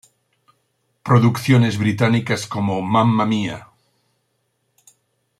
Producciones 1.03 1.77
británicas, 1.77 2.47
como 2.47 2.81
"Mamma 2.81 3.27
Mia! 3.27 3.67